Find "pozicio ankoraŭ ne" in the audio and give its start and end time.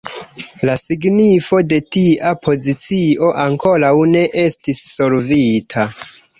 2.47-4.27